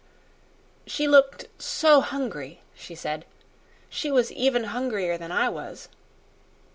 [0.87, 3.23] "She looked so hungry," she said.
[3.87, 5.89] "She was even hungrier than I was."